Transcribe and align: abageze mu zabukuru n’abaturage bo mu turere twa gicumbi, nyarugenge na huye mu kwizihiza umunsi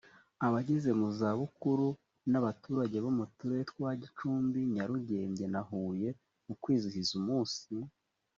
abageze 0.45 0.89
mu 0.99 1.07
zabukuru 1.19 1.87
n’abaturage 2.31 2.97
bo 3.03 3.11
mu 3.17 3.25
turere 3.37 3.63
twa 3.71 3.89
gicumbi, 4.01 4.59
nyarugenge 4.73 5.45
na 5.53 5.61
huye 5.69 6.09
mu 6.45 6.53
kwizihiza 6.61 7.11
umunsi 7.21 7.63